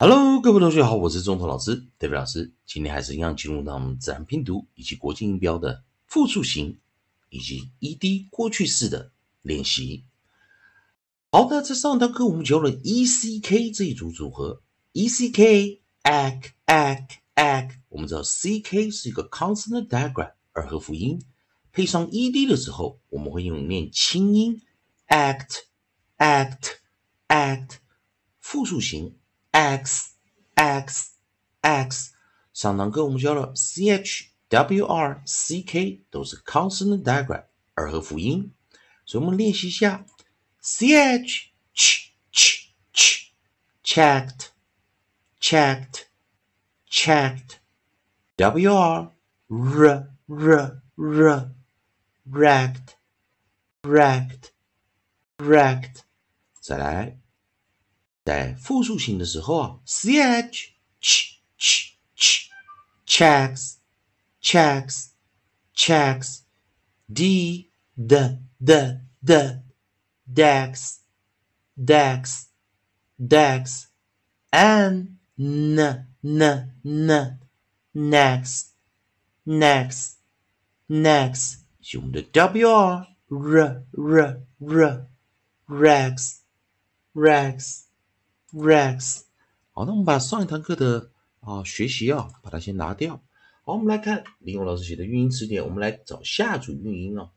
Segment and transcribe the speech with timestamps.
[0.00, 2.52] Hello，各位同学好，我是中头老师 David 老师。
[2.64, 6.78] 今天还是一样进入到我们自然拼读以及国际音标的复数型
[7.30, 9.10] 以及 ED 过去式的
[9.42, 10.04] 练习。
[11.32, 17.70] 好的，在上堂课我们教了 ECK 这一组组合，ECK ack ack ack。
[17.88, 21.20] 我们知道 CK 是一个 consonant diagram 二合辅音，
[21.72, 24.62] 配上 ED 的时候，我们会用念轻音
[25.08, 25.62] act
[26.18, 26.76] act
[27.26, 27.78] act
[28.38, 29.16] 复数型。
[29.51, 30.13] x
[30.55, 31.11] x
[31.61, 32.13] x，
[32.53, 38.53] 上堂课我们教了 c h w r c k 都是 consonant diagram 二合辅音，
[39.05, 40.05] 所以我们练习一下
[40.59, 43.29] c h ch ch ch
[43.83, 44.47] checked
[45.39, 46.03] checked
[46.89, 47.57] checked
[48.35, 49.11] w r
[49.47, 51.51] r r r
[52.25, 52.95] wrecked
[53.83, 54.49] wrecked
[55.37, 56.01] wrecked，
[56.61, 57.19] 再来。
[58.27, 60.71] 在复数型的时候啊，c h
[61.01, 62.49] ch ch ch
[63.05, 63.73] checks
[64.41, 65.07] checks
[65.75, 66.39] checks
[67.13, 69.61] d d d d
[70.33, 70.99] decks
[71.77, 72.45] decks
[73.19, 73.85] decks
[74.51, 77.39] n n n n
[77.93, 78.67] next
[79.45, 80.13] next
[80.87, 85.07] next 是我们的 w r r r r
[85.67, 86.37] rex
[87.13, 87.83] rex
[88.52, 89.24] Rex，
[89.72, 91.10] 好，那我们把上一堂课的
[91.40, 93.22] 啊学习啊，把它先拿掉。
[93.62, 97.30] 好，我们来看李勇老师写的韵音词典，我们来找下组韵音啊。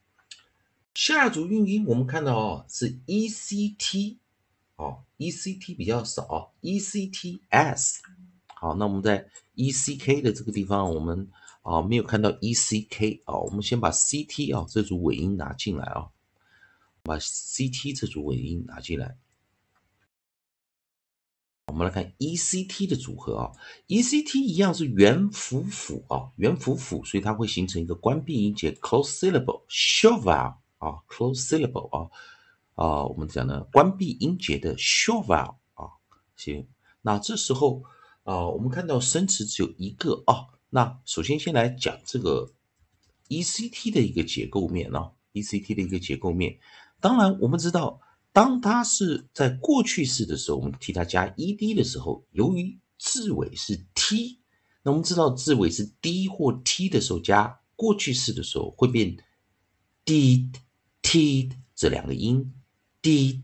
[0.93, 4.19] 下组韵音我们看到哦是 E C T，
[4.77, 8.01] 哦 E C T 比较少，E C T S。
[8.55, 11.29] 好，那我们在 E C K 的这个地方，我们
[11.61, 16.07] 啊没有看到 E C K 啊，我们先把 C T 啊这组尾音拿进来啊，
[17.03, 19.17] 把 C T 这组尾音拿进来。
[21.67, 23.51] 我们来看 E C T 的组合啊
[23.87, 32.09] ，E C T 一样是元辅辅啊，元辅辅，所以它会形成一个关闭音节 close syllable short vowel 啊，close syllable 啊
[32.75, 35.95] 啊，我们讲的关闭音节的 short vowel 啊，
[36.35, 36.67] 行，
[37.01, 37.83] 那这时候
[38.23, 42.51] 啊，我们看到生词只有一个啊，那首先先来讲这个
[43.29, 46.59] E C T 的一个结构面啊，E C T 的一个结构面，
[46.99, 48.01] 当然我们知道。
[48.33, 54.39] 当它是在过去式的时候，我们替它加 ed 的时候，由于字尾是 t，
[54.83, 59.17] 那我们知道字尾是 d 或 t 的时候，加过去式的时候会变
[60.05, 60.53] did、
[61.01, 62.53] t 这两个音
[63.01, 63.41] ，did、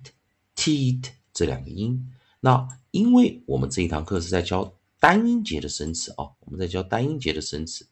[0.55, 1.01] t
[1.33, 2.13] 这两个音。
[2.39, 7.85] 那因为我们这一堂课是在教单音节的生词啊，我们在教单音节的生词，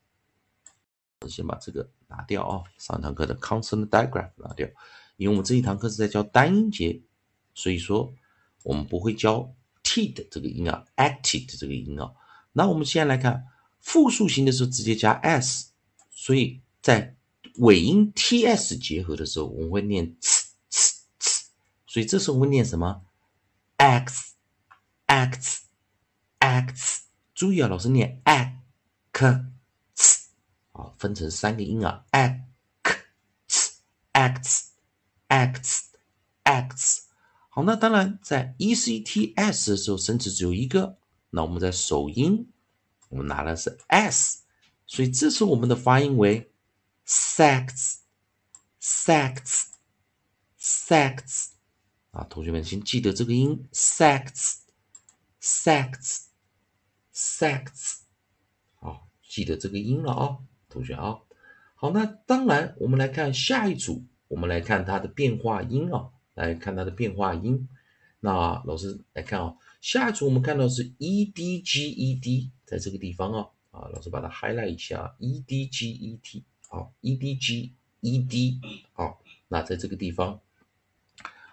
[1.21, 4.67] 我先把这个拿掉啊，上堂课的 consonant diagram 拿掉。
[5.17, 7.01] 因为我们这一堂课是在教单音节，
[7.53, 8.13] 所以说
[8.63, 12.11] 我们不会教 t 的这个音啊，acted 这个音啊。
[12.51, 13.45] 那我们现在来看
[13.79, 15.71] 复数型的时候直接加 s，
[16.09, 17.15] 所以在
[17.59, 21.45] 尾音 ts 结合的时候，我们会念 c c c，
[21.87, 23.03] 所以这时候我们念什么
[23.77, 24.33] ？x
[25.05, 25.61] x
[26.39, 28.59] x，注意啊，老师念 a
[29.13, 29.45] k
[29.93, 30.29] c，
[30.73, 32.41] 啊，分成三个音啊，act，
[33.47, 33.71] 呲
[34.13, 34.74] ，act。
[35.29, 35.85] Acts
[36.43, 37.03] acts，
[37.49, 40.97] 好，那当然在 e c t s 的时候，生词只有一个。
[41.29, 42.49] 那我们在首音，
[43.09, 44.43] 我们拿的是 s，
[44.85, 46.51] 所以这时候我们的发音为
[47.05, 47.97] sects
[48.81, 49.65] sects
[50.59, 51.47] sects。
[52.11, 54.59] 啊，同学们先记得这个音 sects
[55.41, 56.25] sects
[57.13, 57.99] sects。
[59.27, 60.37] 记得这个音了啊，
[60.69, 61.17] 同学啊。
[61.75, 64.05] 好，那当然我们来看下一组。
[64.27, 67.69] 我们来看它的变化音啊，来看它的变化音。
[68.19, 78.59] 那老师来看啊，下一组我们看到是 e d g e d，在这个地方啊，啊，老师把它 highlight 一下，e d g e t，好，e d g e d，
[78.93, 80.41] 好，那在这个地方，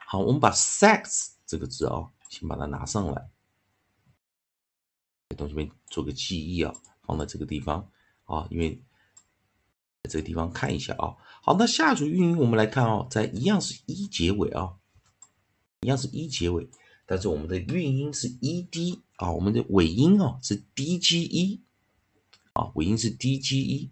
[0.07, 3.29] 好，我们把 sex 这个字啊，先把它拿上来，
[5.29, 7.91] 给同学们做个记忆啊，放在这个地方
[8.25, 8.83] 啊，因为。
[10.05, 14.75] 在这个地方看一下啊，好，那下一组韵音我们来看啊，在一样是一结尾啊，
[15.81, 16.69] 一样是一结尾，
[17.05, 21.59] 但是我们的韵音是 ed 啊，我们的尾音啊是 dge
[22.53, 23.89] 啊，尾音是 dge，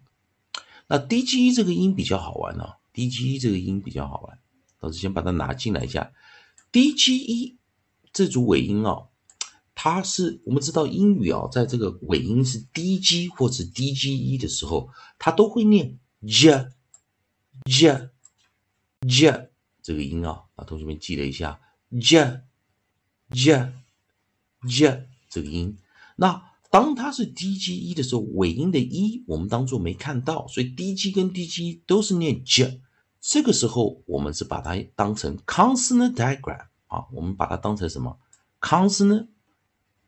[0.87, 4.39] 那 dge 这个音比较好玩啊，dge 这个音比较好玩，
[4.79, 6.13] 老师先把它拿进来一下
[6.71, 7.57] ，dge
[8.13, 9.09] 这组尾音啊，
[9.75, 14.87] 它是我们知道英语啊，在这个尾音是 dg 或者 dge 的时候，
[15.19, 15.99] 它都会念。
[16.25, 16.69] j
[17.65, 18.09] j
[19.07, 19.49] j
[19.81, 21.59] 这个音啊，啊，同学们记了一下
[21.99, 22.41] ，j
[23.31, 23.73] j
[24.67, 25.77] j 这个音。
[26.15, 32.81] 那当它是 d g e 的时候，尾音的 e 我们当做没看到，所以 d g 跟 d g 都是念 j。
[33.19, 38.19] 这个时候我们是把它当成 consonant diagram 啊，我们把它当成什么
[38.59, 39.27] consonant，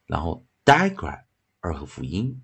[0.05, 1.23] 然后 diagram
[1.59, 2.41] 二合辅音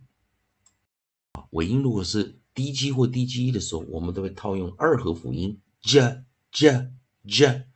[1.33, 6.89] 啊，尾音如果是低 G 或低基一的时候，我们都会套用二合辅音 j j
[7.25, 7.67] j。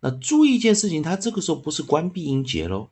[0.00, 2.90] 那注意一件事情，它这个时候不是关闭音节喽，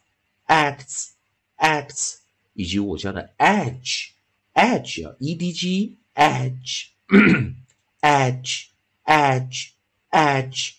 [0.47, 1.11] acts
[1.59, 2.17] acts，
[2.55, 4.11] 以及我教的 edge
[4.55, 6.87] edge 啊 E D G edge
[8.01, 8.67] edge
[9.05, 9.69] edge
[10.11, 10.73] edge，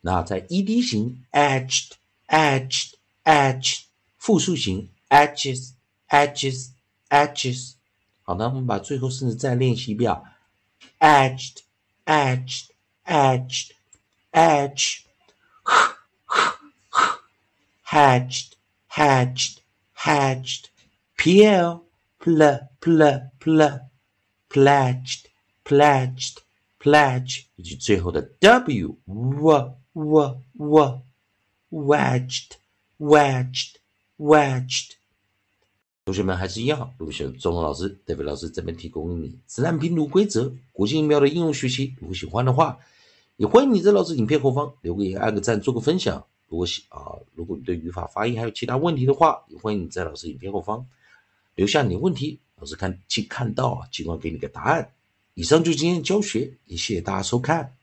[0.00, 1.92] 那在 E D 型 edged
[2.28, 2.92] edged
[3.24, 3.80] edged，
[4.18, 4.88] 复数型。
[5.10, 5.74] edges,
[6.08, 6.70] edges,
[7.08, 7.74] edges。
[8.24, 10.10] 好的，我们把最后甚至再练习一遍
[10.98, 11.58] ：edged,
[12.04, 12.70] edged,
[13.04, 13.68] edged,
[14.32, 15.02] edge,
[18.88, 19.58] hedged,
[19.96, 20.66] hatched,
[21.16, 21.80] pl,
[22.18, 23.80] pl, pl, pl,
[24.50, 25.24] pledged,
[25.64, 26.36] pledged,
[26.80, 31.02] pledge，以及最后的 w, w, w, w,
[31.70, 32.50] wedged,
[32.98, 33.74] wedged,
[34.18, 34.90] wedged。
[36.04, 42.78] 同学们还是一样，如果喜欢中文老师、代表老师这边提供你自然拼读规则、国际音标的应用学习，如果喜欢的话，
[43.36, 46.26] 也欢迎你在老师影片后方留个言、按个赞、做个分享。
[46.48, 50.86] 如果啊，如果你对语法、发音还有其他问题的话，也欢迎你在老师影片后方
[51.54, 54.92] 留下你的问题，老师看去看到啊，尽管给你个答案。
[55.34, 57.74] 以上就是今天的教学，也谢谢大家收看。